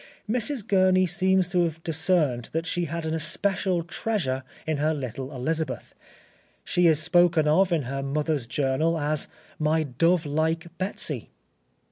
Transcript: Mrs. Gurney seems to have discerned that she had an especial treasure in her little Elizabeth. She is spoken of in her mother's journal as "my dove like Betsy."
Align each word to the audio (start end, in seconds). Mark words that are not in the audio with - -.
Mrs. 0.27 0.65
Gurney 0.65 1.05
seems 1.05 1.49
to 1.49 1.63
have 1.63 1.83
discerned 1.83 2.49
that 2.53 2.65
she 2.65 2.85
had 2.85 3.05
an 3.05 3.13
especial 3.13 3.83
treasure 3.83 4.41
in 4.65 4.77
her 4.77 4.95
little 4.95 5.31
Elizabeth. 5.31 5.93
She 6.63 6.87
is 6.87 6.99
spoken 6.99 7.47
of 7.47 7.71
in 7.71 7.83
her 7.83 8.01
mother's 8.01 8.47
journal 8.47 8.97
as 8.97 9.27
"my 9.59 9.83
dove 9.83 10.25
like 10.25 10.75
Betsy." 10.79 11.29